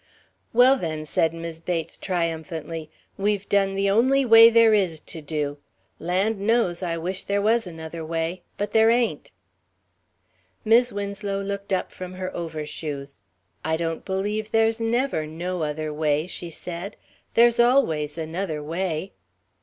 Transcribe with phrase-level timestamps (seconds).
[0.51, 5.59] "Well, then," said Mis' Bates triumphantly, "we've done the only way there is to do.
[5.99, 8.41] Land knows, I wish there was another way.
[8.57, 9.29] But there ain't."
[10.65, 13.21] Mis' Winslow looked up from her overshoes.
[13.63, 16.97] "I don't believe there's never 'no other way,'" she said.
[17.35, 19.13] "There's always another way...."